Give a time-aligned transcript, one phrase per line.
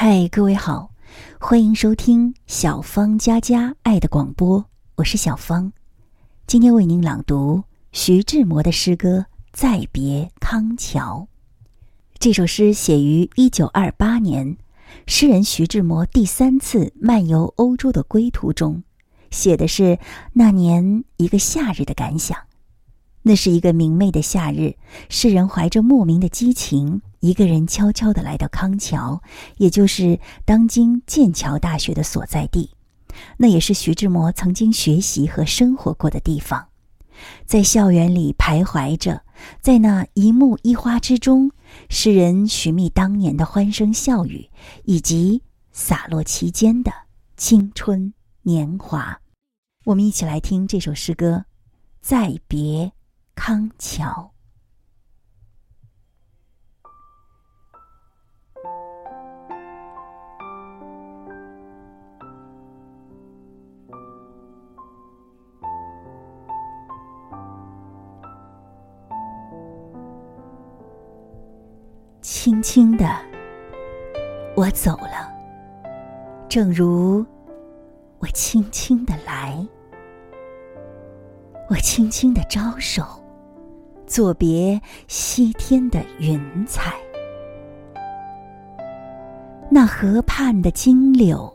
[0.00, 0.92] 嗨，各位好，
[1.40, 5.72] 欢迎收听小芳家家爱的广播，我是小芳，
[6.46, 9.18] 今天为您朗读徐志摩的诗歌
[9.52, 11.26] 《再别康桥》。
[12.20, 14.56] 这首诗写于一九二八年，
[15.08, 18.84] 诗人徐志摩第三次漫游欧洲的归途中，
[19.32, 19.98] 写的是
[20.32, 22.38] 那年一个夏日的感想。
[23.22, 24.76] 那是一个明媚的夏日，
[25.08, 29.22] 诗人怀着莫名的激情，一个人悄悄地来到康桥，
[29.56, 32.70] 也就是当今剑桥大学的所在地。
[33.36, 36.68] 那也是徐志摩曾经学习和生活过的地方。
[37.44, 39.22] 在校园里徘徊着，
[39.60, 41.50] 在那一木一花之中，
[41.88, 44.48] 诗人寻觅当年的欢声笑语，
[44.84, 46.92] 以及洒落其间的
[47.36, 49.20] 青春年华。
[49.84, 51.36] 我们一起来听这首诗歌，
[52.00, 52.86] 《再别》。
[53.40, 54.32] 康桥，
[72.30, 73.08] 轻轻的，
[74.54, 75.32] 我走了，
[76.46, 77.24] 正如
[78.18, 79.66] 我轻轻的来，
[81.70, 83.02] 我轻轻的招手。
[84.06, 86.92] 作别西天的云彩，
[89.70, 91.50] 那河畔的金柳，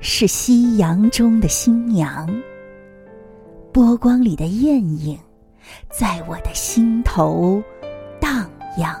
[0.00, 2.28] 是夕阳中的新娘。
[3.72, 5.16] 波光里的艳影，
[5.88, 7.62] 在我的心头
[8.20, 9.00] 荡漾。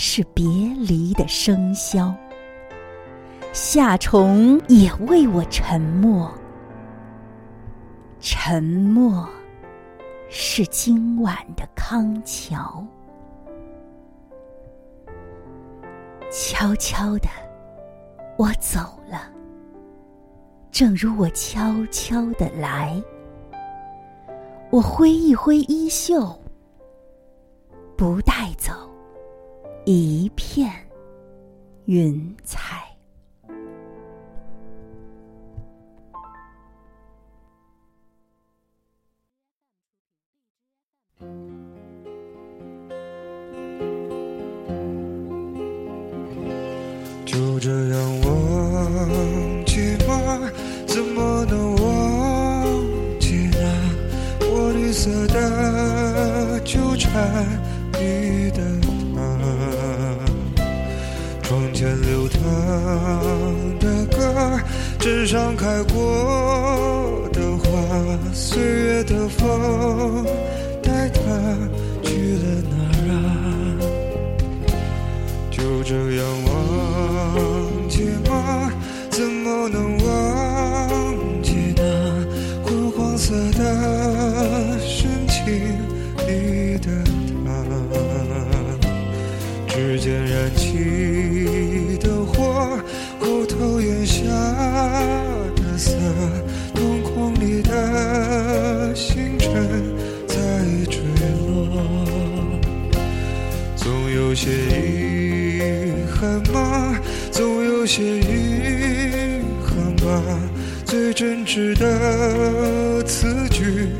[0.00, 2.14] 是别离的笙箫。
[3.52, 6.32] 夏虫也为我沉默，
[8.20, 9.28] 沉默。
[10.30, 12.86] 是今晚的康桥，
[16.30, 17.28] 悄悄的，
[18.36, 18.78] 我走
[19.10, 19.22] 了，
[20.70, 23.02] 正如我悄悄的来。
[24.68, 26.38] 我挥一挥衣袖，
[27.96, 28.20] 不
[29.90, 30.70] 一片
[31.86, 32.84] 云彩。
[47.24, 50.52] 就这样忘记吗？
[50.86, 53.58] 怎么能忘记那
[54.50, 57.18] 我绿色的纠缠
[61.78, 62.42] 窗前流淌
[63.78, 64.60] 的歌，
[64.98, 67.68] 枕上开过的花，
[68.34, 70.26] 岁月的风
[99.38, 99.54] 的星辰
[100.26, 100.34] 在
[100.90, 101.00] 坠
[101.46, 101.68] 落，
[103.76, 105.38] 总有些遗。
[106.20, 106.98] 憾吗？
[107.30, 110.20] 总有些遗憾吧。
[110.84, 113.90] 最真挚的词句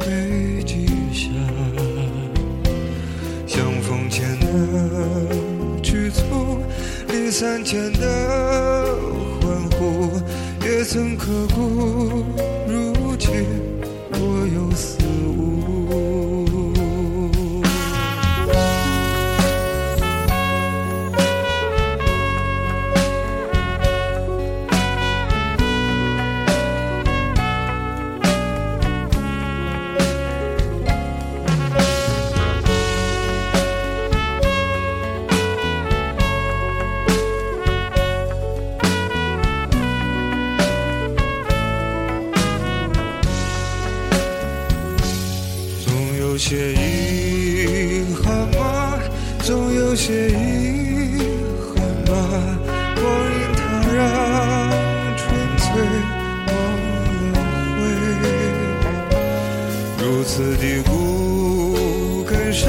[0.00, 1.28] 没记下，
[3.46, 4.46] 相逢前的
[5.80, 6.58] 局促，
[7.12, 8.96] 离散前的
[9.40, 10.10] 欢呼，
[10.66, 12.24] 也曾刻骨。
[12.66, 13.30] 如今
[14.18, 14.98] 若有似
[15.28, 15.77] 无。
[49.48, 51.22] 总有些遗
[51.58, 52.12] 憾吧，
[52.66, 53.02] 光
[53.32, 53.60] 阴它
[53.94, 53.98] 让
[55.16, 55.24] 纯
[55.56, 55.66] 粹
[56.44, 56.50] 无
[57.80, 57.80] 回，
[60.04, 62.68] 如此的不感伤。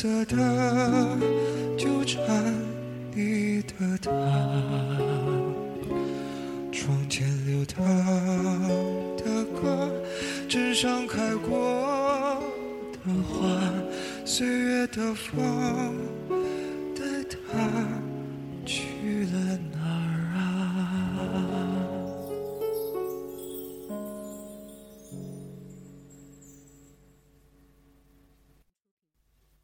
[0.00, 1.18] 色的
[1.76, 2.22] 纠缠
[3.16, 4.12] 你的他
[6.70, 7.84] 窗前流淌
[9.16, 9.90] 的歌
[10.48, 12.40] 枕上开过
[12.92, 13.60] 的花
[14.24, 16.17] 岁月的风。